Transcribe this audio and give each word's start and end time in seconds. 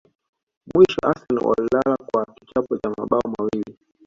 Mwisho 0.75 0.99
Arsenal 1.03 1.45
walilala 1.47 1.97
kwa 1.97 2.25
kichapo 2.35 2.77
cha 2.77 2.89
mabao 2.97 3.33
mawili 3.37 3.77